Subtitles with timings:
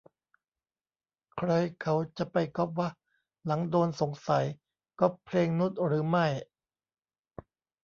[1.35, 1.49] ใคร
[1.81, 2.89] เขาจะไปก๊อปวะ
[3.45, 4.45] หลังโดนสงสัย
[4.99, 6.27] ก๊อปเพลงนุชหรือไม่